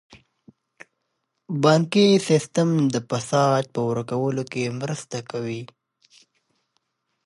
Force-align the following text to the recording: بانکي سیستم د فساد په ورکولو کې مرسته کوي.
بانکي 1.63 2.07
سیستم 2.29 2.69
د 2.93 2.95
فساد 3.09 3.63
په 3.73 3.81
ورکولو 3.89 4.43
کې 4.51 4.75
مرسته 4.79 5.17
کوي. 5.31 5.61